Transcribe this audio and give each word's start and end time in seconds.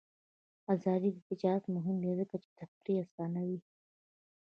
آزاد 0.73 1.03
تجارت 1.29 1.63
مهم 1.75 1.95
دی 2.03 2.11
ځکه 2.19 2.35
چې 2.43 2.49
تفریح 2.59 2.97
اسانوي. 3.05 3.59